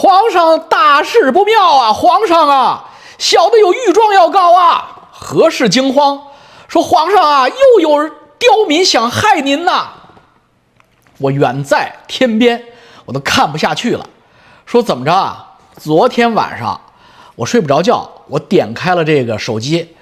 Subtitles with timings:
[0.00, 1.92] 皇上大事不妙啊！
[1.92, 5.10] 皇上啊，小的有御状要告啊！
[5.12, 6.18] 何氏惊慌，
[6.68, 8.08] 说：“皇上啊，又有
[8.38, 9.90] 刁民想害您呐！”
[11.20, 12.64] 我远在天边，
[13.04, 14.06] 我都看不下去了，
[14.64, 15.46] 说：“怎么着啊？
[15.76, 16.80] 昨天晚上
[17.34, 19.94] 我睡不着觉，我点开了这个手机，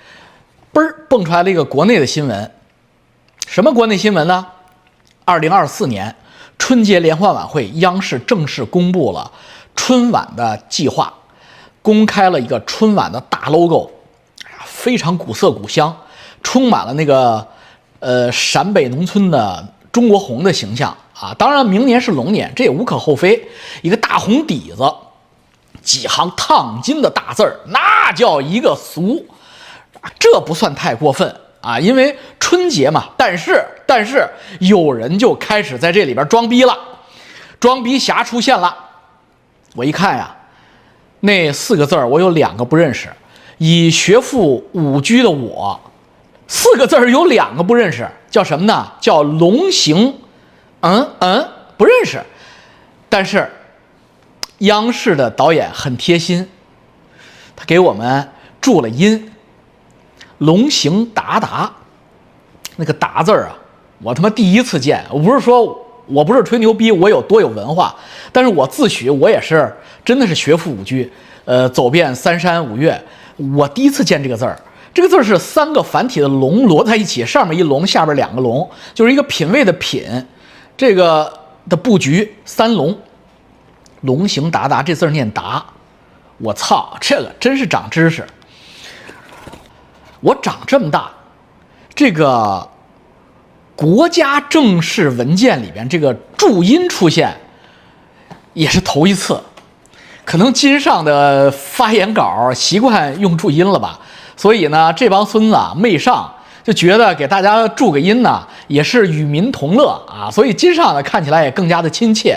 [0.73, 2.49] 嘣儿蹦出来了一个国内的新闻，
[3.49, 4.47] 什么国内新闻呢？
[5.25, 6.15] 二零二四年
[6.57, 9.33] 春节联欢晚会，央视正式公布了。”
[9.81, 11.15] 春晚的计划，
[11.81, 13.89] 公开了一个春晚的大 logo，
[14.67, 15.97] 非常古色古香，
[16.43, 17.47] 充满了那个
[18.01, 21.33] 呃陕北农村的中国红的形象啊。
[21.39, 23.49] 当然，明年是龙年，这也无可厚非。
[23.81, 24.83] 一个大红底子，
[25.81, 29.25] 几行烫金的大字儿，那叫一个俗，
[30.19, 33.05] 这不算太过分啊，因为春节嘛。
[33.17, 36.77] 但是，但是有人就开始在这里边装逼了，
[37.61, 38.87] 装逼侠出现了。
[39.79, 40.35] 我一看呀，
[41.21, 43.09] 那四个字儿我有两个不认识，
[43.59, 45.81] 以学富五居的我，
[46.49, 48.91] 四个字儿有两个不认识，叫什么呢？
[49.01, 50.17] 叫龙行，
[50.81, 52.21] 嗯嗯，不认识。
[53.09, 53.49] 但是
[54.59, 56.49] 央视的导演很贴心，
[57.55, 58.29] 他给我们
[58.61, 59.31] 注了音，
[60.39, 61.73] 龙行达达，
[62.75, 63.57] 那个达字儿啊，
[64.03, 65.85] 我他妈第一次见，我不是说。
[66.09, 67.95] 我不是吹牛逼，我有多有文化，
[68.33, 69.71] 但是我自诩我也是
[70.05, 70.97] 真的是学富五车，
[71.45, 73.01] 呃，走遍三山五岳。
[73.55, 74.59] 我第一次见这个字儿，
[74.93, 80.27] 这个字儿是三个繁体的龙摞在一起，上面一龙，下边两个龙，就是一个品味的品，
[80.77, 81.33] 这个
[81.69, 82.99] 的布局三龙，
[84.01, 85.65] 龙行达达，这字儿念达。
[86.39, 88.27] 我操，这个真是长知识。
[90.21, 91.11] 我长这么大，
[91.95, 92.69] 这个。
[93.79, 97.33] 国家正式文件里边，这个注音出现
[98.53, 99.41] 也是头一次，
[100.25, 103.97] 可能金上的发言稿习惯用注音了吧，
[104.37, 106.29] 所以呢，这帮孙子啊，媚上
[106.65, 112.37] 就觉得给大家注个音呢，也是与民同乐啊，所以金上呢看起来也更加的亲切，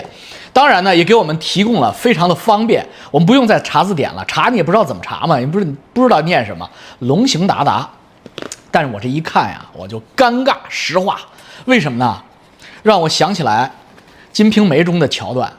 [0.52, 6.70] 当然呢，也给我们提供了非常的方便，我们不用再查字典了，查你也不知道怎么查嘛，也不是不知道念什么，
[7.00, 7.90] 龙行达达。
[8.72, 10.56] 但是我这一看呀，我就尴尬。
[10.68, 11.20] 实话，
[11.66, 12.20] 为什么呢？
[12.82, 13.70] 让我想起来
[14.32, 15.52] 《金瓶梅》中的桥段。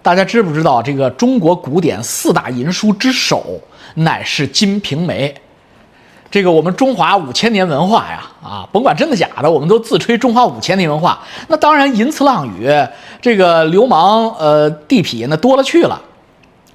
[0.00, 3.60] 大家知不知道这个中国古典四大淫书之首
[3.96, 5.28] 乃是《金瓶梅》？
[6.30, 11.20] 这个我们中华五千年文化呀，啊，甭管真的假的，我们都自吹中华五千年文化。
[11.48, 12.70] 那当然淫词浪语，
[13.20, 16.00] 这个流氓呃地痞那多了去了。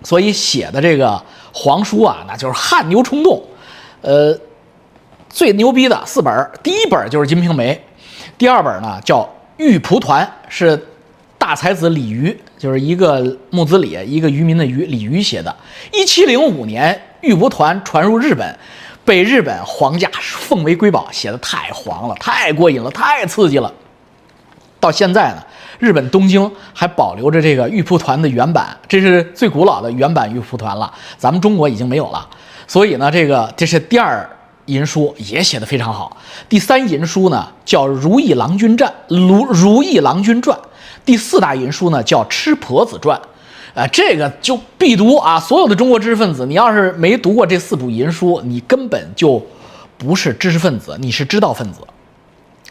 [0.04, 1.20] 所以写的这个
[1.54, 3.42] 皇书啊，那就是汗牛充栋，
[4.02, 4.38] 呃。
[5.35, 7.75] 最牛逼的四本，第一本就是《金瓶梅》，
[8.38, 9.19] 第二本呢叫
[9.57, 10.81] 《玉蒲团》，是
[11.38, 15.53] 大才子李渔，就是一个木子李，一个渔民的渔，李渔写的。
[15.91, 18.57] 一七零五年，《玉蒲团》传入日本，
[19.03, 23.69] 被日本皇家奉为瑰宝，写的太黄了，太过瘾了，太刺激了。
[24.79, 25.44] 到现在呢，
[25.79, 32.25] 日本东京还保留着这个《玉蒲团》的原版，这是最古老的原版《玉蒲团》了，咱们中国已经没有了。
[32.66, 34.25] 所以呢，这个这是第二。
[34.66, 36.18] 银书也写的非常好。
[36.50, 38.92] 第三银书呢叫《如意郎君传》，
[39.28, 40.58] 《如如意郎君传》。
[41.06, 43.16] 第四大银书呢叫《吃婆子传》，
[43.76, 45.40] 呃，这个就必读啊！
[45.40, 49.40] 所有的中国知识分子，你要是没读过这四部银书，你根本就
[49.98, 51.82] 不是知识分子，你是知道分子。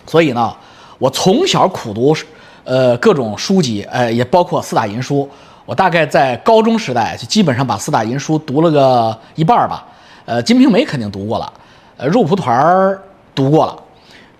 [0.06, 0.52] 所以呢，
[0.98, 2.16] 我从小苦读，
[2.64, 5.28] 呃，各种书籍，呃，也包括四大银书。
[5.64, 9.86] 我大概在高中时代就基本上把四大银书读了个一半吧。
[10.24, 11.52] 呃，《金瓶梅》肯定读过了。
[11.96, 13.00] 呃，肉蒲团儿
[13.34, 13.76] 读过了，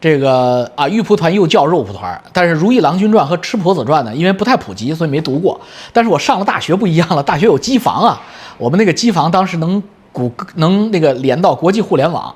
[0.00, 5.60] 这个啊，玉蒲团又叫肉蒲团，但是《如意郎君传》和《吃婆子传》呢，因为不太普及，所以没读过。
[5.92, 8.20] 但是我上了大学不一样了，大学有机房啊，
[8.58, 9.82] 我们那个机房当时能
[10.12, 12.34] 谷能那个连到国际互联网，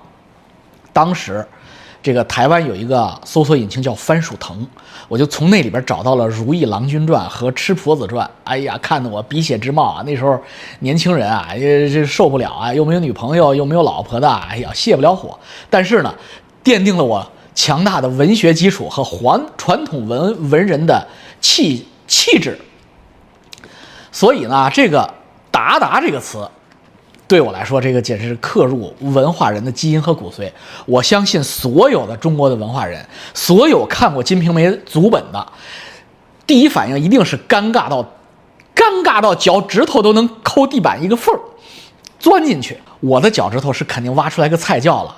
[0.93, 1.47] 当时。
[2.01, 4.65] 这个台湾有一个搜索引擎叫番薯藤，
[5.09, 8.25] 我就从那里边找到了《如意郎君传》和《吃婆子传》。
[8.45, 10.03] 哎呀，看得我鼻血直冒啊！
[10.07, 10.41] 那时候
[10.79, 15.39] 年轻人啊，也这受不了啊，又没有女朋友，又没有老婆的，哎呀，泄不了火。
[15.69, 16.15] 但是呢，
[16.63, 21.07] 奠定了我强大的文学基础和传传统文文人的
[21.41, 22.59] 气气质。
[24.13, 25.13] 所以呢，这个
[25.51, 26.49] “达达”这个词。
[27.29, 30.51] 对我来说，这个简直是刻入文化人的基因和骨髓。
[30.87, 35.47] 我相信所有的中国的文化人，所有看过《金瓶梅》祖本的，
[36.47, 38.03] 第一反应一定是尴尬到，
[38.75, 41.41] 尴尬到脚趾头都能抠地板一个缝儿，
[42.19, 42.79] 钻进去。
[43.01, 45.15] 我的脚趾头是肯定挖出来个菜窖了。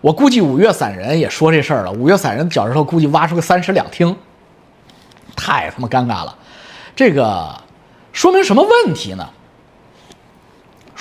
[0.00, 1.92] 我估计五岳散人也说这事儿了。
[1.92, 4.16] 五岳散人脚趾头估计挖出个三室两厅，
[5.36, 6.36] 太他妈尴尬了。
[6.96, 7.54] 这个
[8.12, 9.30] 说明什么问题呢？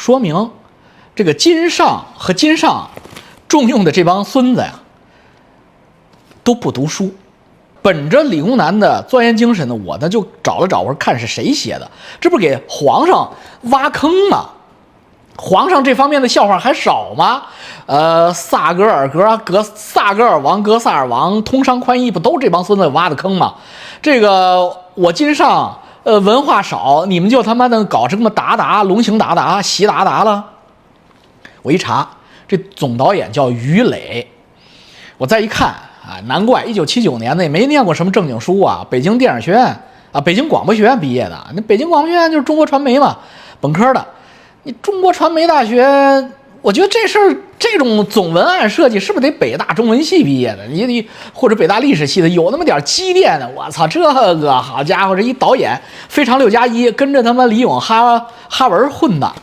[0.02, 0.50] 说明
[1.16, 2.90] 这个金上和金上
[3.48, 4.74] 重用的这帮孙子呀
[6.44, 7.14] 都不读书。
[7.84, 13.32] 本着理工男的钻研精神呢，我呢就找了找，我说看是谁写的，这不给皇上
[13.66, 14.50] 挖坑吗？
[15.38, 17.44] 皇上这方面的笑话还少吗？
[17.86, 23.54] 呃，萨格尔格格萨格尔王格萨尔王通商宽衣，不都这帮孙子挖的坑吗？
[24.02, 30.44] 这个我金上呃文化少，你们就他妈的搞什么达达龙行达达习达达了。
[31.62, 32.08] 我一查，
[32.48, 34.28] 这总导演叫于磊，
[35.18, 39.66] 我再一看啊，难怪一九七九年的也没念过什么正经书啊，北京电影学院
[40.12, 43.18] 啊，北京广播学院毕业的，那北京广播学院就是中国传媒嘛，
[43.60, 44.06] 本科的。
[44.64, 45.84] 你中国传媒大学，
[46.62, 50.66] 我觉得这事儿这种总文案设计是不是得北大中文系毕业的？
[50.68, 53.50] 你得或者北大历史系的，有那么点积淀的。
[53.56, 59.34] 我操，这个好家伙，这一导演非常六加一，跟着他妈李咏哈哈文混的，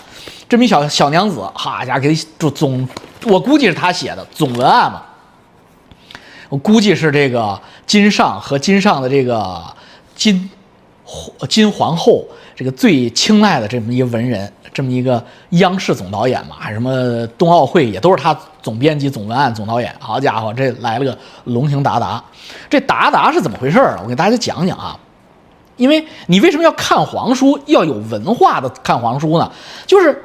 [0.48, 2.88] 这么一小小娘子，好家伙，给总总，
[3.24, 5.02] 我估计是他写的总文案嘛。
[6.48, 9.62] 我估计是这个金上和金上的这个
[10.14, 10.48] 金
[11.48, 12.24] 金皇后
[12.58, 14.52] 这个最青睐的这么一个文人。
[14.74, 15.20] 这么一个
[15.50, 19.92] 央视总导演嘛，什么冬奥会也都是他总编辑、总文案、总导演。
[19.98, 22.22] 好家伙，这来了个龙行达达，
[22.70, 23.98] 这达达是怎么回事儿？
[24.04, 24.96] 我给大家讲讲啊。
[25.76, 29.50] 因为你为什么要看黄书，要有文化的看黄书呢？
[29.84, 30.22] 就是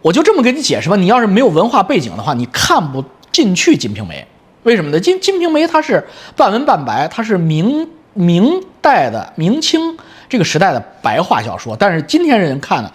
[0.00, 0.94] 我就这么给你解释吧。
[0.94, 4.20] 你要是没有文化背景的话，你看不进去《金瓶梅》。
[4.62, 4.98] 为什么呢？
[5.00, 6.06] 《金金瓶梅》它是
[6.36, 9.96] 半文半白，它是明明代的明清
[10.32, 12.90] 这个时代的白话小说，但是今天人看呢。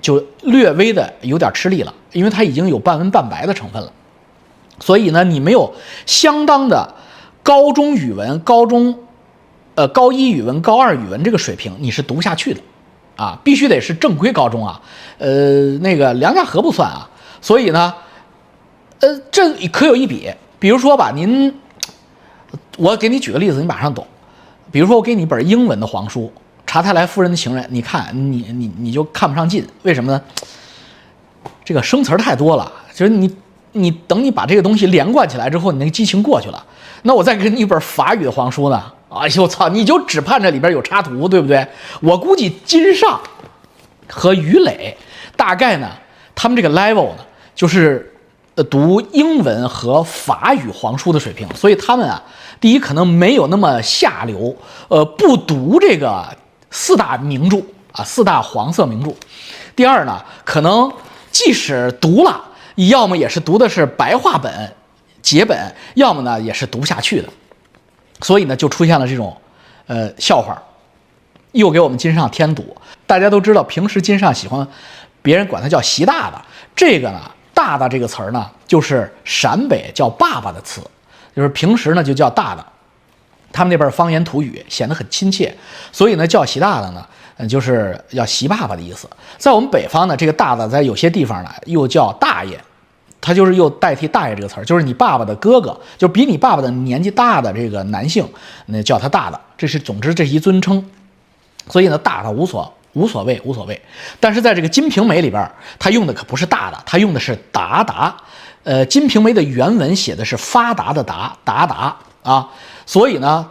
[0.00, 3.92] 就略微的有点吃力了，因为它已经有半文半白的成分了，
[4.78, 5.74] 所以呢，你没有
[6.06, 6.94] 相当的
[7.42, 8.96] 高中语文、高中，
[9.74, 12.60] 呃，高一语文、高二语文这个水平，你是读不下去的，
[13.16, 14.80] 啊，必须得是正规高中啊，
[15.18, 17.10] 呃，那个梁家河不算啊，
[17.40, 17.92] 所以呢，
[19.00, 21.52] 呃，这可有一比，比如说吧，您，
[22.78, 24.06] 我给你举个例子，你马上懂，
[24.70, 26.32] 比如说我给你一本英文的黄书。
[26.70, 30.22] 查泰莱夫人的情人，你看你你你就看不上劲，为什么呢？
[31.64, 33.28] 这个生词儿太多了，就是你
[33.72, 36.64] 你等你把这个东西连贯起来之后，你那个激情过去了。
[37.02, 38.80] 那我再给你一本法语的黄书呢？
[39.08, 41.66] 哎呦我操，你就只盼着里边有插图，对不对？
[42.00, 43.20] 我估计金上
[44.06, 44.96] 和于磊
[45.36, 45.90] 大概呢，
[46.36, 48.14] 他们这个 level 呢，就是
[48.54, 52.22] 呃读英文和法语黄书的水平，所以他们啊，
[52.60, 54.54] 第一可能没有那么下流，
[54.86, 56.24] 呃，不读这个。
[56.70, 57.58] 四大名著
[57.92, 59.12] 啊，四大黄色名著。
[59.74, 60.92] 第二呢，可能
[61.30, 62.42] 即使读了，
[62.76, 64.72] 要么也是读的是白话本、
[65.22, 67.28] 节本，要么呢也是读不下去的。
[68.22, 69.36] 所以呢，就出现了这种，
[69.86, 70.62] 呃，笑话，
[71.52, 72.76] 又给我们金上添堵。
[73.06, 74.66] 大家都知道，平时金上喜欢
[75.22, 76.44] 别人管他叫习大大，
[76.76, 77.20] 这个呢，
[77.52, 80.80] 大大这个词儿呢，就是陕北叫爸爸的词，
[81.34, 82.64] 就是平时呢就叫大大。
[83.52, 85.54] 他们那边方言土语显得很亲切，
[85.92, 87.06] 所以呢叫习大大呢，
[87.36, 89.08] 嗯，就是要习爸爸的意思。
[89.38, 92.58] 在我们北方呢，这个大大在有些地方呢又叫大爷，
[93.20, 98.26] 他就是又代替大爷这个词儿，就是你爸爸的哥哥，就比你爸爸的年纪大的这个男性，
[98.66, 99.40] 那叫他大大。
[99.58, 100.82] 这是总之这是一尊称，
[101.68, 103.80] 所以呢大大无所无所谓无所谓。
[104.18, 108.16] 但是在这个《金瓶梅》里边，他用的可不是大大，他用的是达达。
[108.62, 112.48] 呃，《金瓶梅》的原文写的是发达的达达达啊。
[112.90, 113.48] 所以呢，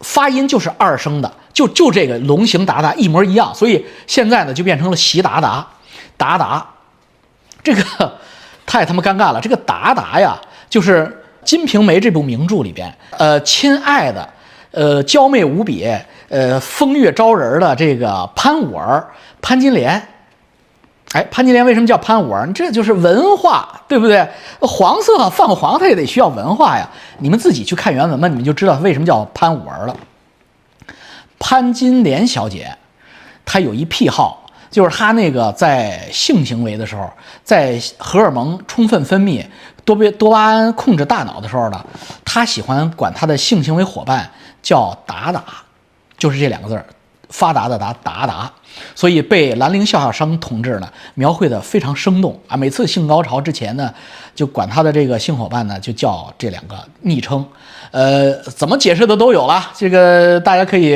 [0.00, 3.50] 发音就是二声的，就就这个龙行达达一模一样。
[3.54, 5.66] 所以现在呢，就变成了习达达，
[6.18, 6.66] 达达，
[7.62, 7.82] 这个
[8.66, 9.40] 太他妈尴尬了。
[9.40, 10.38] 这个达达呀，
[10.68, 11.02] 就是
[11.46, 14.28] 《金瓶梅》这部名著里边，呃，亲爱的，
[14.70, 15.90] 呃，娇媚无比，
[16.28, 19.08] 呃，风月招人的这个潘五儿
[19.40, 20.06] 潘金莲。
[21.14, 22.52] 哎，潘金莲为什么叫潘五儿？
[22.52, 24.28] 这就是文化，对不对？
[24.58, 26.90] 黄色泛黄，它也得需要文化呀。
[27.20, 29.96] 你们自己去看原文吧，你们就知道为什么叫潘五儿了。
[31.38, 32.76] 潘金莲小姐，
[33.44, 37.08] 她有一癖好，就是她那个在性行为的时候，
[37.44, 39.46] 在荷尔蒙充分分泌、
[39.84, 41.80] 多巴多巴胺控制大脑的时候呢，
[42.24, 44.28] 她喜欢管她的性行为伙伴
[44.60, 45.44] 叫达达，
[46.18, 46.84] 就是这两个字儿。
[47.34, 48.48] 发达的达达达，
[48.94, 52.56] 所以被兰陵笑笑生同志呢描绘的非常生动啊！
[52.56, 53.92] 每次性高潮之前呢，
[54.36, 57.44] 就管他的这个性伙伴呢就叫这两个昵称，
[57.90, 59.72] 呃，怎么解释的都有了。
[59.76, 60.94] 这个大家可以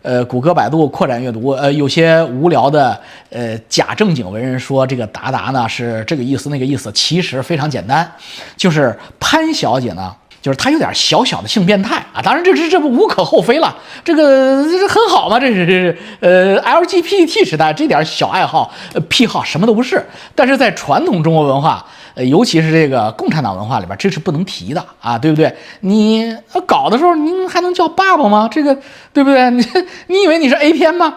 [0.00, 1.50] 呃谷歌、百度扩展阅读。
[1.50, 8.10] 呃，有些无聊的呃假正经文人说这个达达呢是这个意思那个意思，其实非常简单，
[8.56, 10.10] 就是潘小姐呢。
[10.46, 12.22] 就是他有点小小的性变态啊。
[12.22, 18.72] 当然，这这这不无可厚非了，这个这很好嘛，这是呃 LGBT 时代这点小爱好、
[19.08, 20.06] 癖好什么都不是。
[20.36, 21.84] 但是在传统中国文化，
[22.14, 25.52] 尤其是这个共产党文化里边，这是不能提的啊，对不对？
[25.80, 26.32] 你
[26.64, 28.48] 搞的时候，您还能叫爸爸吗？
[28.48, 28.78] 这个
[29.12, 29.50] 对不对？
[29.50, 29.66] 你
[30.06, 31.16] 你以为你是 A 片吗？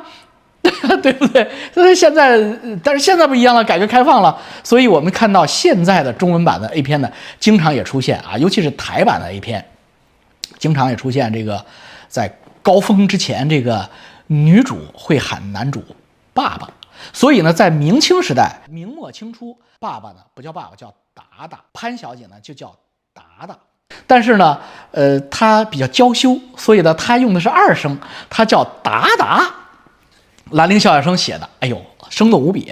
[1.01, 1.49] 对不对？
[1.73, 2.37] 所以现在，
[2.83, 9.65] 但是现在不一样了，改革开放了，所以我们看到现在的中文版的 A 片呢，经常也出现啊，尤其是台版的 A 片，
[10.57, 11.63] 经常也出现这个
[12.07, 13.89] 在高峰之前，这个
[14.27, 15.83] 女主会喊男主
[16.33, 16.69] 爸爸。
[17.13, 22.75] 所以呢，在明清时代，明末清初，爸爸呢不叫爸爸，叫达达，潘小姐呢就叫
[23.13, 23.57] 达达。
[24.05, 24.59] 但是呢，
[24.91, 27.97] 呃，她比较娇羞，所以呢，她用的是二声，
[28.29, 29.49] 她叫达达。
[30.51, 32.71] 兰陵笑笑生写的，哎呦，生动无比。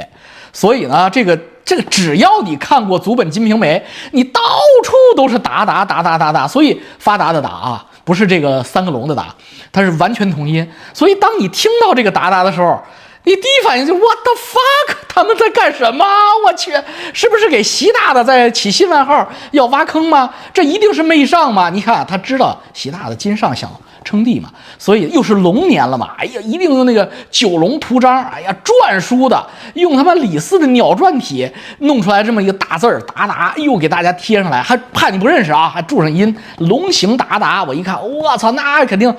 [0.53, 3.77] 所以呢，这个这个，只要你看过祖本《金瓶梅》，
[4.11, 4.41] 你到
[4.83, 9.35] 处都是达达达达达达，所以发达的达啊，不是这个三个龙的达，
[9.71, 10.67] 它是完全同音。
[10.93, 12.81] 所以当你听到这个达达的时候，
[13.25, 14.97] 你第一反应就 What the fuck？
[15.09, 16.05] 他们在干什么？
[16.45, 16.71] 我去，
[17.13, 20.33] 是不是给习大大在起新外号要挖坑吗？
[20.53, 21.69] 这一定是媚上嘛？
[21.69, 23.69] 你看，他知道习大大金上想
[24.07, 24.49] 称帝嘛，
[24.79, 31.49] 所以又是龙年了嘛，哎呀，一定用那个九龙图章，哎呀，篆书的，用他妈李四的鸟篆体
[31.79, 35.67] 弄出来这么一个大字儿达达，又给大家贴上来，还怕你不认识啊？
[35.69, 37.63] 还注上音，龙行达达。
[37.63, 39.13] 我一看，我操，那肯定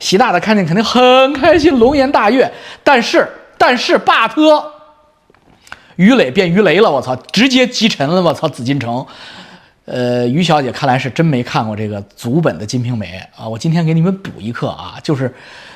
[0.00, 2.52] 习大大看见肯定很开心，龙颜大悦。
[2.82, 3.28] 但是。
[3.56, 4.72] 但是霸特
[5.94, 9.06] 鱼雷变鱼雷了，我操，直接击沉了，我操，紫禁城。
[9.86, 15.32] 呃，于小姐看来是真没看过这个祖本的《金瓶梅》啊，我今天给你们补一课啊，就是，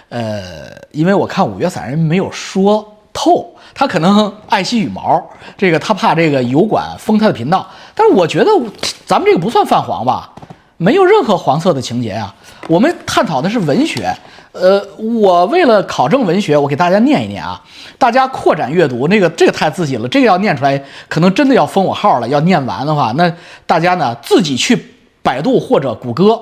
[0.08, 5.22] 呃，因为我看五月散人没有说透，他可能爱惜羽毛，
[5.56, 8.50] 这个他怕这个油管封他的频道，但是我觉得
[9.04, 10.32] 咱们这个不算泛黄吧，
[10.78, 12.34] 没有任何黄色的情节啊，
[12.66, 14.10] 我们探讨的是文学。
[14.52, 17.62] 呃，我为了考证文学，我给大家念一念啊，
[17.98, 19.06] 大家扩展阅读。
[19.08, 22.28] 那个这个太刺激了，这个要念出来，可能真的要封我号了。
[22.28, 23.32] 要念完的话，那
[23.66, 26.24] 大家呢自己去百度或者谷歌《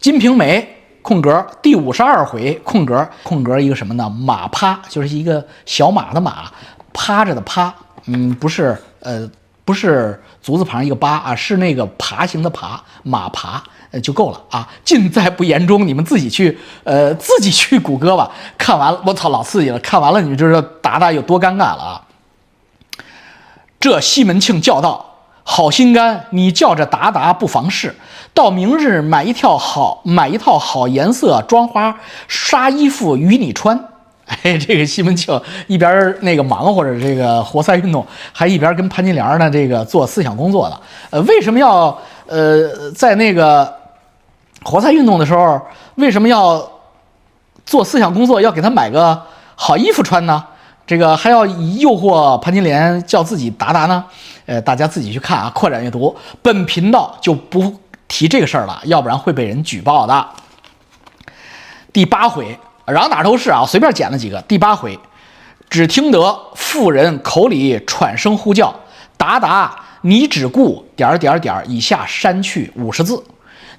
[0.00, 0.60] 金瓶梅》
[1.00, 4.10] 空格第五十二回空格空格一个什么呢？
[4.10, 6.50] 马趴就是一个小马的马，
[6.92, 7.72] 趴着的趴，
[8.06, 9.30] 嗯，不是呃
[9.64, 13.62] 不是足字旁一个八啊，是那个爬行的爬，马爬。
[13.90, 14.68] 呃就够了啊！
[14.84, 18.28] 尽在不言中，你们自己去，呃，自己去谷歌吧。
[18.58, 19.78] 看完了，我操，老刺激了！
[19.78, 22.02] 看完了，你们就知道达达有多尴尬了啊！
[23.78, 25.14] 这西门庆叫道
[25.46, 27.94] ：“好心肝，你叫着达达不妨事，
[28.34, 33.90] 到明日买一套好，买一套好颜色妆花纱衣服与你穿。”
[34.26, 40.80] 哎，这个西门庆一边那个忙活着这个活塞运动，还一边跟潘金莲呢这个做思想工作的。
[41.10, 43.72] 呃，为什么要呃在那个？
[44.66, 45.60] 活塞运动的时候，
[45.96, 46.66] 为什么要
[47.66, 48.40] 做思想工作？
[48.40, 49.20] 要给他买个
[49.56, 50.42] 好衣服穿呢？
[50.86, 54.02] 这个还要诱惑潘金莲叫自己达达呢？
[54.46, 56.16] 呃，大家自己去看啊，扩展阅读。
[56.40, 57.78] 本频道就不
[58.08, 60.26] 提这个事儿了，要不然会被人举报的。
[61.92, 64.40] 第八回，嚷哪都是啊，随便捡了几个。
[64.42, 64.98] 第八回，
[65.70, 68.74] 只听得妇人口里喘声呼叫
[69.16, 73.22] ：“达达，你只顾点点点，以下删去五十字。”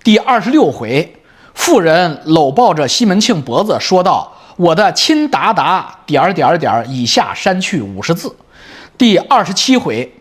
[0.03, 1.15] 第二十六回，
[1.53, 8.35] 妇人搂抱着西门庆脖子说道：“我的亲达达，点儿点儿点儿，以下删去五十字。”
[8.97, 10.11] 第二十七回，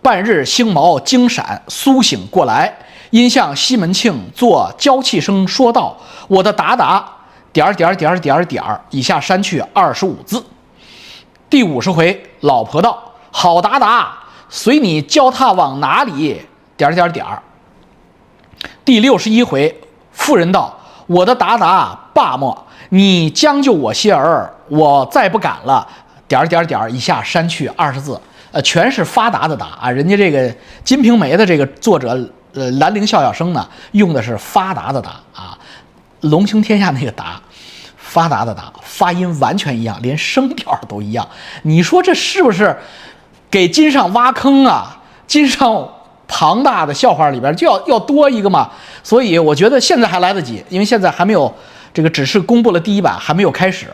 [0.00, 2.74] 半日星毛惊闪，苏醒过来，
[3.12, 5.94] 因向西门庆做娇气声说道
[6.28, 7.06] ：“我的达达，
[7.52, 10.42] 点儿点儿点儿点儿点儿，以下删去二十五字。”
[11.50, 12.98] 第五十回，老婆道
[13.30, 14.14] ：“好达达，
[14.48, 16.40] 随你教他往哪里？”
[16.74, 17.42] 点儿点儿点儿。
[18.82, 19.78] 第六十一回，
[20.12, 20.74] 妇人道
[21.06, 25.86] ：“我的达达，爸莫，你将就我些儿，我再不敢了。”
[26.26, 28.18] 点儿点儿点儿，以下删去二十字，
[28.52, 29.90] 呃，全是发达的达啊。
[29.90, 30.48] 人家这个
[30.82, 32.18] 《金瓶梅》的这个作者，
[32.54, 35.58] 呃，兰陵笑笑生呢，用的是发达的达啊，
[36.20, 37.40] 龙行天下那个达，
[37.96, 41.28] 发达的达，发音完全一样，连声调都一样。
[41.62, 42.76] 你说这是不是
[43.50, 45.02] 给金上挖坑啊？
[45.26, 45.88] 金上。
[46.34, 48.70] 庞大的笑话里边就要要多一个嘛，
[49.02, 51.54] 所以我觉得现在还来得及，因为现在还没有
[51.92, 53.88] 这个，只是公布了第一版，还没有开始，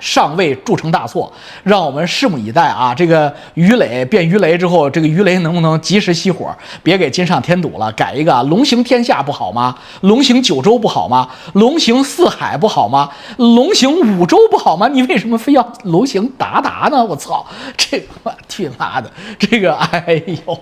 [0.00, 2.94] 尚未铸成大错，让我们拭目以待啊！
[2.94, 7.90] 这个鱼雷变鱼雷之后，这个鱼雷能不能及时熄火，别给金上添堵了？
[7.92, 9.76] 改一个龙行天下不好吗？
[10.02, 11.28] 龙行九州不好吗？
[11.54, 13.10] 龙行四海不好吗？
[13.36, 14.88] 龙行五洲不好吗？
[14.88, 17.04] 你为什么非要龙行达达呢？
[17.04, 20.60] 我操，这我去妈的，这个哎呦！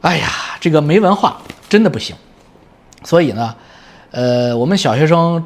[0.00, 0.28] 哎呀，
[0.60, 1.36] 这个没文化
[1.68, 2.14] 真的不行。
[3.02, 3.54] 所以呢，
[4.10, 5.44] 呃，我们小学生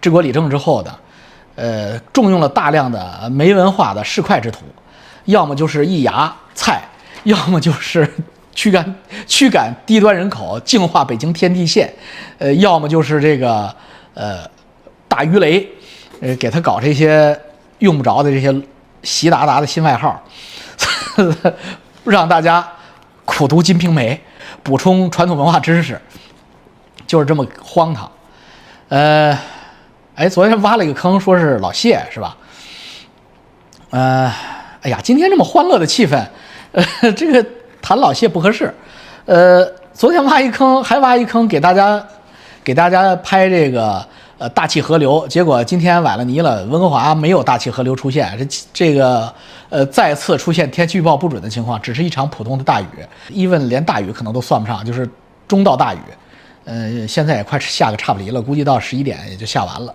[0.00, 0.94] 治国理政之后的，
[1.54, 4.60] 呃，重用了大量的没文化的市侩之徒，
[5.24, 6.82] 要么就是一牙菜，
[7.24, 8.08] 要么就是
[8.54, 8.94] 驱赶
[9.26, 11.92] 驱赶低端人口，净化北京天地线，
[12.38, 13.74] 呃，要么就是这个
[14.14, 14.48] 呃
[15.06, 15.68] 大鱼雷，
[16.20, 17.38] 呃，给他搞这些
[17.78, 18.54] 用不着的这些
[19.02, 20.22] 习达达的新外号，
[22.04, 22.66] 让大家
[23.24, 24.14] 苦读《金瓶梅》，
[24.62, 26.00] 补充传统文化知识。
[27.06, 28.12] 就是这么荒唐，
[28.90, 29.38] 呃，
[30.18, 32.36] 哎，昨天挖了一个坑，说是老谢是吧？
[33.90, 34.34] 呃，
[34.82, 36.20] 哎呀，今天这么欢乐的气氛，
[36.72, 37.48] 呃，这个
[37.80, 38.74] 谈老谢不合适。
[39.26, 42.04] 呃，昨天挖一坑，还挖一坑，给大家
[42.64, 44.04] 给大家拍这个
[44.38, 49.32] 呃大气河流，结果今天崴了泥了，温哥华没有大气河流出现，这这个
[49.68, 52.86] 呃再次出现天气预报不准的情况，只是一场普通的大雨
[53.30, 55.08] ，even 连大雨可能都算不上，就是
[55.46, 55.98] 中到大雨。
[56.64, 59.94] 呃，现在也快下个差不离了，估计到十一点也就下完了。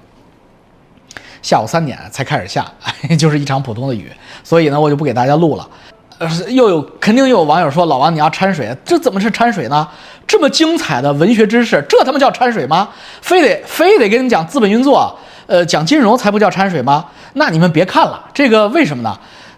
[1.44, 2.66] 下午三点才开始下，
[3.20, 4.12] 就是一场普通的雨。
[4.44, 5.70] 所以呢，我就不给大家录了。
[6.18, 9.88] 呃，又有肯定又有网友说，老王你要掺水，这怎么是掺水呢？
[10.26, 12.88] 这么精彩的文学知识，这他妈叫掺水吗？
[13.22, 15.14] 非得非得给你讲资本运作，
[15.48, 17.06] 呃，讲金融才不叫掺水吗？
[17.34, 19.14] 那你们别看了，这个为什么呢？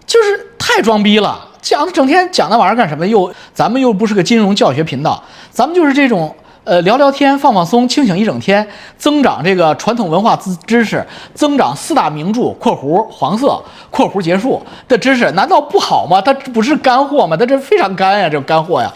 [0.08, 3.06] 就是太装逼了，讲整天讲那玩意儿干什么？
[3.06, 6.36] 又咱们又不是个金融教学频道，咱们就是这种。
[6.66, 8.68] 呃，聊聊天，放放松，清醒一整天，
[8.98, 11.06] 增长这个传统文化知知识，
[11.36, 16.20] 增长四大名著（括弧黄色括弧结束）的知识，难道不好吗？
[16.20, 17.38] 它不是干货吗？
[17.38, 18.92] 它这非常干呀，这干货呀。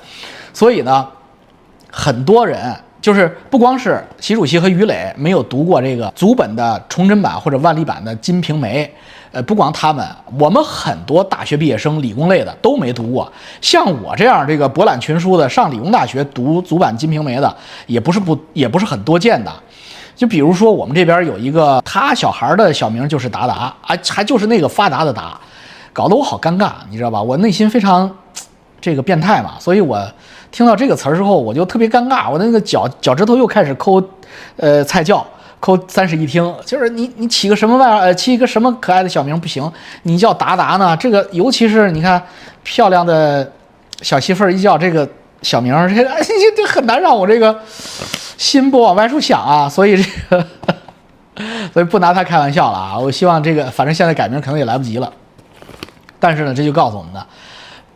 [0.51, 1.07] 所以呢，
[1.91, 8.83] 很多人就是不光是习主席和于磊没有读过这个祖本的崇祯版或者万历版的《金瓶梅》。
[9.31, 10.03] 呃，不光他们，
[10.39, 13.31] 我们很多大学毕业生，理工类的都没读过。
[13.61, 17.55] 像我这样这个博览群书的，上理工大学读祖版《金瓶梅》的，
[17.85, 19.51] 也不是不也不是很多见的。
[20.15, 25.39] 就比如说我们这边有一个，他小孩的小名就是达达啊，还就是那个发达的达，
[25.93, 27.21] 搞得我好尴尬，你知道吧？
[27.21, 28.09] 我内心非常
[28.81, 30.03] 这个变态嘛，所以我
[30.51, 34.03] 听到这个词儿之后，我就特别尴尬，我那个脚脚趾头又开始抠，
[34.57, 35.23] 呃，菜窖。
[35.59, 39.69] 扣三室一厅，就是你你起个什么外呃起一个什么可爱的小名不行，
[40.03, 40.95] 你叫达达呢？
[40.95, 42.21] 这个尤其是你看
[42.63, 43.51] 漂亮的
[44.01, 45.07] 小媳妇儿一叫这个
[45.41, 47.59] 小名，这这这很难让我这个
[48.37, 49.67] 心不往外处想啊。
[49.67, 50.47] 所以这个
[51.73, 52.97] 所以不拿他开玩笑了啊。
[52.97, 55.11] 我希望这个反正现在改名可能也来不及了，
[56.19, 57.27] 但是呢，这就告诉我们的，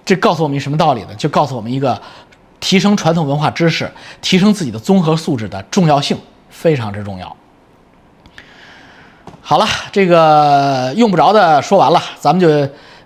[0.03, 1.15] 这告诉我们什么道理呢？
[1.17, 2.01] 就告诉我们一个
[2.59, 3.89] 提升传统文化知识、
[4.21, 6.17] 提升自己的综合素质的重要性，
[6.49, 7.33] 非常之重要。
[9.45, 12.47] 好了，这个用不着的说完了，咱们就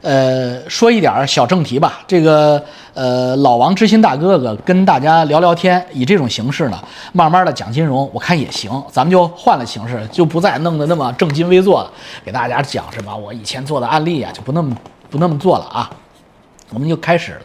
[0.03, 1.99] 呃说一点小正题吧。
[2.05, 6.79] 这个呃老王知心大哥哥跟大家聊聊天，以这种形式呢，
[7.11, 8.71] 慢慢的讲金融，我看也行。
[8.91, 11.91] 咱们就换了形式，就不再弄得那么正襟危坐了，
[12.23, 14.77] 给大家讲什么我以前做的案例啊，就不那么
[15.09, 15.89] 不那么做了啊。
[16.69, 17.41] 我们就开始，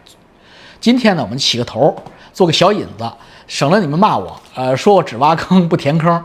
[0.83, 1.97] 今天呢，我们起个头，
[2.35, 3.11] 做个小引子，
[3.47, 6.23] 省了你们骂我，呃，说我只挖坑不填坑。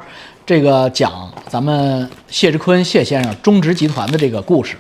[0.48, 4.78] 这个讲咱们谢志坤谢先生中植集团的这个故事，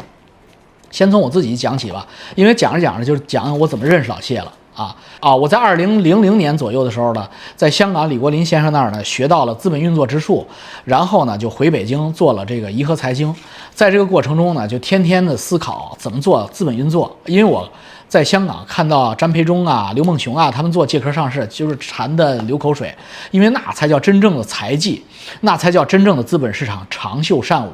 [0.91, 5.35] 先从我自己讲起吧，因为讲着讲着就讲我怎么认识老谢了啊啊！
[5.35, 7.27] 我在二零零零年左右的时候呢，
[7.57, 10.47] 在香港李国林先生那儿呢学到了资本运作之术，
[10.85, 13.35] 然后呢就回北京做了这个颐和财经，
[13.73, 17.69] 在这个过程中呢就天天的思考怎么做资本运作，因为我。
[18.07, 22.95] 在香港看到詹培忠啊、刘梦熊啊，他们做借壳上市，就是馋的流口水，
[23.31, 25.03] 因为那才叫真正的财技，
[25.41, 27.71] 那才叫真正的资本市场长袖善舞。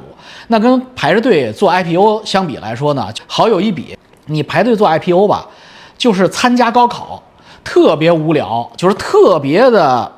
[0.48, 3.96] 那跟排着队做 IPO 相比来说呢，好有一比。
[4.26, 5.46] 你排队做 IPO 吧，
[5.96, 7.22] 就是参加高考，
[7.62, 10.10] 特别无聊，就是特别的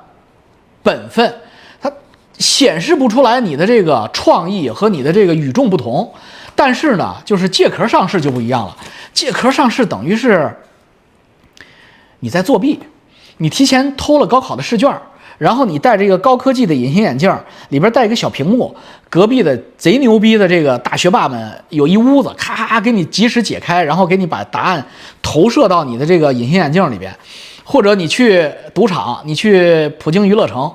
[0.83, 1.35] 本分，
[1.81, 1.93] 它
[2.39, 6.11] 显示不出来你的这个创意和你的这个与众不同。
[6.57, 8.77] 但是呢，就是借壳上市就不一样了。
[9.13, 10.51] 借壳上市等于是
[12.21, 12.81] 你在作弊，
[13.37, 14.93] 你提前偷了高考的试卷，
[15.39, 17.31] 然后你戴着一个高科技的隐形眼镜，
[17.69, 18.75] 里边带一个小屏幕，
[19.11, 24.85] 隔壁的贼牛逼的这个大学霸们有一屋子，咔咔咔给你及时解开，然后给你把答案
[25.21, 27.15] 投射到你的这个隐形眼镜里边，
[27.65, 30.73] 或者你去赌场，你去普京娱乐城。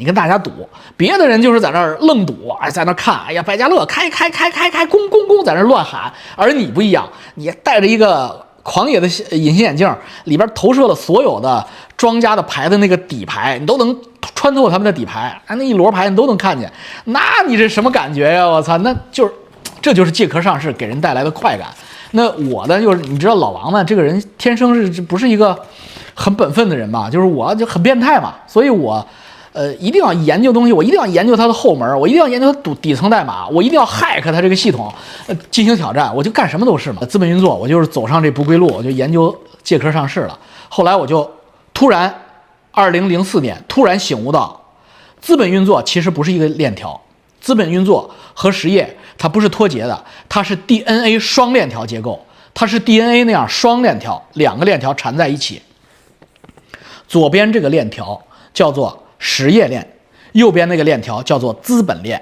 [0.00, 0.50] 你跟大家赌，
[0.96, 6.10] 别的人就是在那儿愣赌，哎，在那儿看，哎呀，百家乐开开开开开，咣咣咣，在那儿乱喊。
[6.34, 11.62] 而你不一样，你戴着一个狂野的隐形眼镜，里边投射了所有的
[11.98, 13.94] 庄家的牌的那个底牌，你都能
[14.34, 16.72] 穿透他们的底牌，哎，那一摞牌你都能看见。
[17.04, 18.46] 那你这什么感觉呀？
[18.46, 19.34] 我操，那就是，
[19.82, 21.66] 这就是借壳上市给人带来的快感。
[22.12, 25.54] 那我呢，就是你知道老王呢，这个人天生是不是一个
[26.14, 27.10] 很本分的人嘛？
[27.10, 29.06] 就是我就很变态嘛，所以我
[29.52, 34.92] 呃一定要研究东西，我一定要研究它的后门，我一定要研究它底底层代码，我一定要 hack 它这个系统，
[35.26, 37.04] 呃进行挑战，我就干什么都是嘛。
[37.04, 40.38] 资本运作，我就是走上这不归路，我就研究借壳上市了。
[40.68, 41.30] 后来我就
[41.74, 42.14] 突然，
[42.70, 44.60] 二零零四年突然醒悟到，
[45.20, 47.00] 资本运作其实不是一个链条，
[47.40, 48.96] 资本运作和实业。
[49.22, 52.18] 它不是脱节的，它是 DNA 双链条结构，
[52.54, 55.60] 它是 DNA 那样双链条，两个链条缠在一起。
[57.06, 58.18] 左边这个链条
[58.54, 59.86] 叫做实业链，
[60.32, 62.20] 右边那个链条叫做资本链。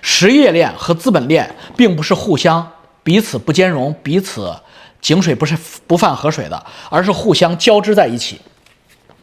[0.00, 2.66] 实业链和资本链并不是互相
[3.02, 4.56] 彼此不兼容、彼此
[5.00, 8.40] 井水不是不犯河水的，而是互相交织在一起，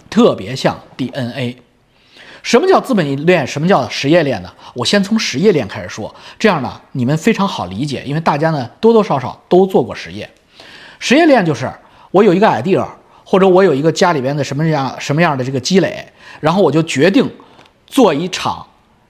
[0.10, 1.58] 特别像 DNA。
[2.41, 3.45] 什么叫资本链？
[3.45, 4.54] 什么叫实业链呢？
[4.75, 10.30] 我先从实业链开始说，这样呢，你们非常好理解，因为大家呢多多少少都做过实业。
[10.99, 11.71] 实业链就是
[12.12, 12.88] 我有一个 idea，
[13.25, 16.07] 或者我有一个家里边的什么样什么样的这个积累，
[16.39, 17.29] 然后我就决定
[17.85, 18.65] 做一场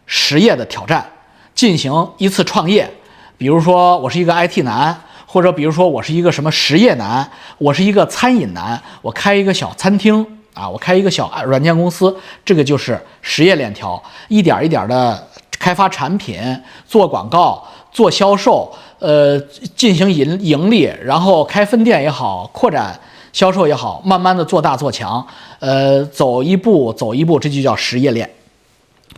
[0.08, 1.06] 实业的挑战，
[1.54, 2.90] 进行一次创业。
[3.38, 10.26] 比如说我是一个 IT 男，或者比如说我是一个什么实业男，我是一个餐饮男，我开一个小餐厅。
[10.56, 15.28] 啊，我开一个小软件公司，这个就是实业链条，一点一点的
[15.60, 16.40] 开发产品、
[16.88, 19.38] 做广告、做销售，呃，
[19.76, 22.98] 进行盈盈利，然后开分店也好，扩展
[23.36, 25.28] 销售也好，慢慢的做大做强，
[25.60, 28.30] 呃，走一步走一步，这就叫实业链。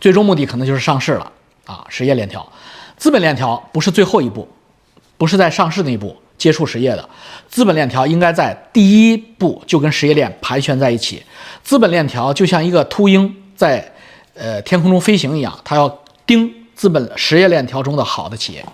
[0.00, 1.30] 最终目的可能就是上市了
[1.64, 2.44] 啊，实业链条，
[2.96, 4.48] 资本链条不是最后一步，
[5.16, 6.16] 不是在上市那一步。
[6.36, 7.08] 接触实业的
[7.48, 11.20] 资本链条应该在第一步就跟实业链盘旋在一起。
[11.64, 13.92] 资本链条就像一个秃鹰在
[14.34, 15.88] 呃天空中飞行一样，它要
[16.26, 18.64] 盯资本实业链条中的好的企业，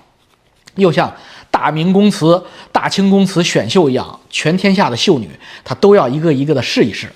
[0.75, 1.11] 又像
[1.55, 5.31] 大明宫词、大清宫词选秀一样，全天下的秀女
[5.63, 7.09] 她都要一个一个的试一试。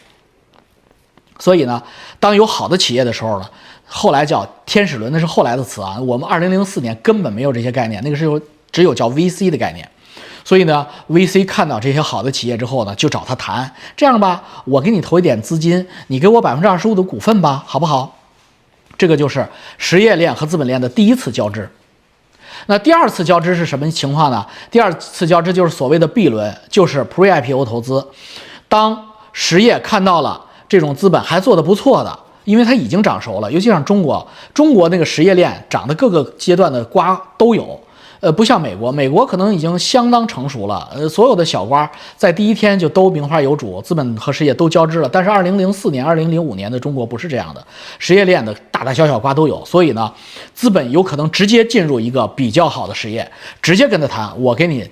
[1.41, 1.83] 所以呢，
[2.21, 3.51] 当有好的企业的时候呢，
[3.85, 5.99] 后来叫天使轮，那是后来的词啊。
[5.99, 9.91] 我们二零零四年根本没有这些概念，那个时候只有叫 VC 的概念。
[10.45, 13.69] 所以呢，VC 看到这些好的企业之后呢，就找他谈。
[13.97, 18.17] 这样吧，我给你投一点资金，你给我百分之二十五的股份吧，好不好？
[18.97, 19.49] 这个就是
[19.79, 21.69] 实业链和资本链的第一次交织。
[22.67, 24.45] 那第二次交织是什么情况呢？
[24.71, 28.07] 第二次交织就是所谓的 B 轮，就是 Pre-IPO 投资。
[28.69, 37.81] 当实业看到了这种资本还做得不错的，因为它已经长熟了，尤其像中国，中国那个实业链长的各个阶段的瓜都有。
[38.21, 40.89] 呃，不像美国，美国可能已经相当成熟了。
[40.93, 45.09] 呃，所有的小瓜在第一天就都名花有主，资本和实业都交织了。
[45.09, 47.65] 但是，二零零四年、二零零五年的中国不是这样的，
[48.01, 49.65] 实业链的大大小小瓜都有。
[49.65, 50.13] 所以呢，
[50.53, 53.31] 资本有可能直接进入一个比较好的实业，
[53.63, 54.85] 直接跟他谈：我给你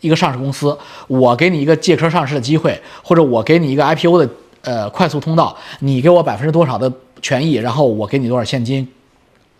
[0.00, 4.30] 一个上市公司，我给你一个借壳上市的机会，或者我给你一个 IPO 的
[4.62, 8.86] 呃快速通道，你给我百分之多少的权益，然后我给你多少现金，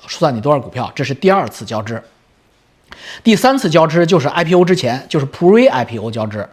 [0.07, 0.89] 算你多少股票。
[0.95, 2.01] 这是第二次交织。
[3.23, 6.49] 第三次交织就是 IPO 之前，就是 Pre-IPO 交织，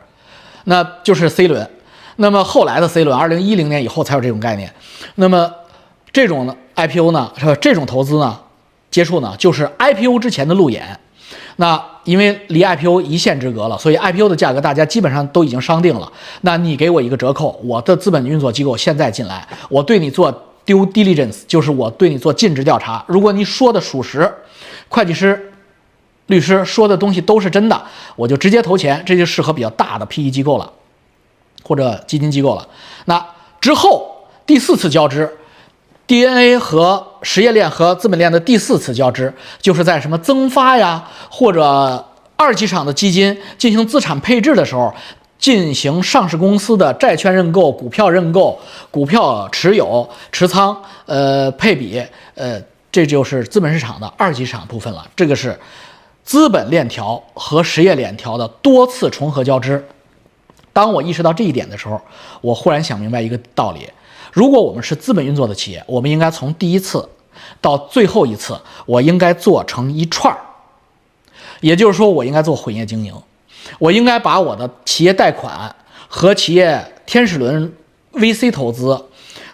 [0.66, 1.70] 那就是 C 轮。
[2.18, 4.70] 那么后来的 C 轮，二零一零年以后才有这种概念。
[5.16, 5.50] 那么
[6.12, 7.56] 这种 IPO 呢，是？
[7.62, 8.38] 这种投资呢，
[8.92, 11.00] 接触呢，就是 IPO 之前的路演。
[11.56, 16.12] 那因为离 IPO 一线之隔了，所以 IPO 的价格大家基本上都已经商定了。
[16.42, 20.32] 那你给我一个折扣，我的资本运作机构现在进来，我对你做
[20.66, 23.04] due diligence，就是我对你做尽职调查。
[23.08, 24.30] 如果你说的属实，
[24.90, 25.46] 会计师。
[26.30, 27.82] 律师说的东西都是真的，
[28.16, 30.72] 我就直接投钱，这就适合比较大的 PE 机构了，
[31.64, 32.68] 或者基金机构了。
[33.06, 33.26] 那
[33.60, 35.28] 之后第四次交织
[36.06, 44.94] ，DNA 和实业链和资本链的第四次交织，就是在什么增发呀，或者二级场的基金进行资产配置的时候，
[45.40, 48.60] 进行上市公司的债券认购、股票认购、
[48.92, 52.00] 股票持有、持仓、呃配比，
[52.36, 52.62] 呃，
[52.92, 55.04] 这就是资本市场的二级市场部分了。
[55.16, 55.60] 这个是。
[56.30, 59.84] 资本链条和实业链条的多次重合交织。
[60.72, 62.00] 当我意识到这一点的时候，
[62.42, 63.90] 我忽然想明白一个道理：
[64.32, 67.10] 如果我们是资本运作的企业，我们应该从第一次
[67.60, 70.40] 到最后一次，我应该做成一串儿。
[71.62, 73.12] 也就是说，我应该做混业经营，
[73.80, 75.76] 我应该把我的企业贷款
[76.08, 77.74] 和企业天使轮
[78.14, 79.04] VC 投资，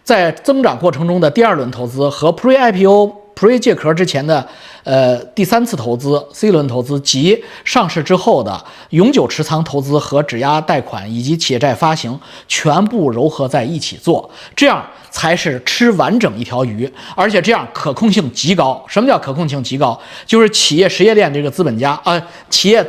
[0.03, 3.23] 在增长过程中的第二轮投资和 Pre-IPO。
[3.35, 4.47] Pre 借壳之前的，
[4.85, 12.17] 呃，第三次投资 C 轮投资及上市之后的永久持仓投资和质押贷款以及企业债发行，
[12.47, 18.85] 全部糅合在一起做，这样才是吃完整一条鱼，而且这样可控性极高。
[18.87, 19.99] 什么叫可控性极高？
[20.27, 22.21] 就是企业实业链这个资本家啊，
[22.51, 22.85] 企业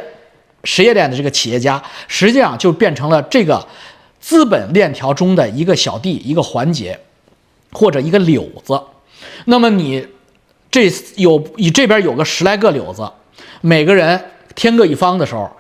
[0.65, 3.67] 实业链的这个企业家，实际上就变成了这个
[4.21, 7.01] 资本链条中的一个小弟、一个环节，
[7.73, 8.79] 或者一个柳子。
[9.47, 10.07] 那么你
[10.77, 13.11] 这有你这边有个十来个柳子，
[13.63, 14.23] 每个人
[14.55, 15.51] 天各一方的时候，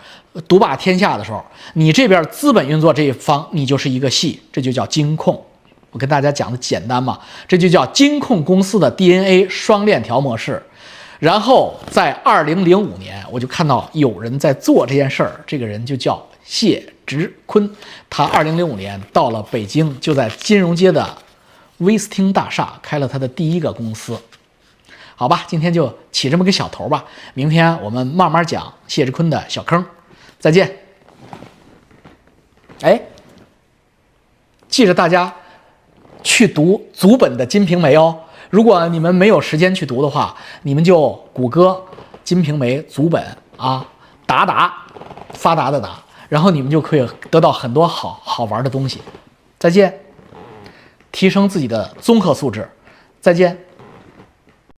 [0.46, 5.42] 独霸天下的时候，你这边资本运作这一方，你就是一个系，这就叫金控。
[5.90, 10.62] 我跟大家讲的简单嘛，这就叫金控公司的 DNA 双链条模式。
[11.18, 17.74] 然后在二零零五年，我就看到有人在做这件事儿，这个人就叫谢直坤。
[18.11, 21.16] 他二零零五年到了北京，就在金融街的
[21.79, 24.14] 威斯汀大厦开了他的第一个公司。
[25.18, 27.02] 好吧，今天就起这么个小头吧，
[27.33, 29.83] 明天我们慢慢讲谢志坤的小坑。
[30.38, 30.76] 再见。
[32.83, 33.00] 哎，
[34.68, 35.35] 记着大家
[36.22, 38.14] 去读祖本的《金瓶梅》哦。
[38.50, 41.83] 如果你们没有时间去读的话，你们就谷歌
[42.22, 43.24] 《金瓶梅》祖本
[43.57, 43.87] 啊，
[44.26, 44.83] 达达，
[45.33, 45.98] 发达的达，
[46.29, 49.00] 然后你们就可以得到很多好好玩的东西。
[49.59, 49.98] 再见，
[51.11, 52.68] 提升自己的综合素质。
[53.22, 53.65] 再见。